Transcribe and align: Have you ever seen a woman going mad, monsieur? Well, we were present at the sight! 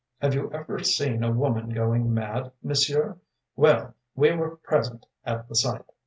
Have 0.19 0.33
you 0.33 0.51
ever 0.51 0.79
seen 0.81 1.23
a 1.23 1.29
woman 1.31 1.69
going 1.69 2.11
mad, 2.11 2.53
monsieur? 2.63 3.19
Well, 3.55 3.93
we 4.15 4.31
were 4.31 4.55
present 4.55 5.05
at 5.23 5.47
the 5.47 5.53
sight! 5.53 5.85